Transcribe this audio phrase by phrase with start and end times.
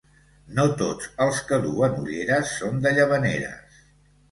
[0.59, 3.81] No tots els que duen ulleres són de Llavaneres.